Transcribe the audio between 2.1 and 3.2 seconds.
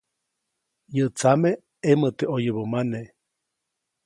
ʼoyubä mane.